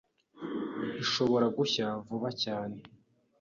ishobora 1.03 1.45
gushya 1.57 1.87
vuba 2.07 2.29
cyane 2.43 2.77